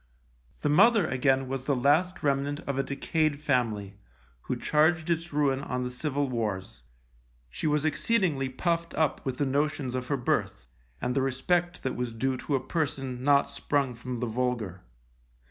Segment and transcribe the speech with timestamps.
[0.61, 3.97] The mother, again, was the last remnant of a decayed family,
[4.41, 6.81] who charged its ruin on the Civil Wars.
[7.51, 10.65] She was exceedingly puffed up with the notions of her birth,
[10.99, 14.81] and the respect that was due to a person not sprung from the vulgar.